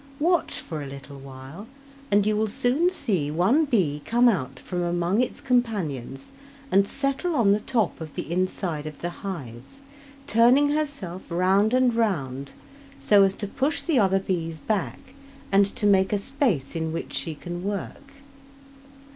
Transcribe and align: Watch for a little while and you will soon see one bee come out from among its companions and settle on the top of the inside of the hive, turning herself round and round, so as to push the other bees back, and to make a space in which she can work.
Watch 0.19 0.61
for 0.61 0.81
a 0.81 0.87
little 0.87 1.19
while 1.19 1.67
and 2.09 2.25
you 2.25 2.35
will 2.35 2.47
soon 2.47 2.89
see 2.89 3.29
one 3.29 3.65
bee 3.65 4.01
come 4.03 4.27
out 4.27 4.57
from 4.57 4.81
among 4.81 5.21
its 5.21 5.39
companions 5.39 6.21
and 6.71 6.87
settle 6.87 7.35
on 7.35 7.51
the 7.51 7.59
top 7.59 8.01
of 8.01 8.15
the 8.15 8.31
inside 8.31 8.87
of 8.87 8.97
the 9.01 9.11
hive, 9.21 9.61
turning 10.25 10.69
herself 10.71 11.29
round 11.29 11.71
and 11.71 11.93
round, 11.93 12.49
so 12.99 13.21
as 13.21 13.35
to 13.35 13.47
push 13.47 13.83
the 13.83 13.99
other 13.99 14.17
bees 14.19 14.57
back, 14.57 15.13
and 15.51 15.67
to 15.75 15.85
make 15.85 16.11
a 16.11 16.17
space 16.17 16.75
in 16.75 16.91
which 16.91 17.13
she 17.13 17.35
can 17.35 17.63
work. 17.63 18.11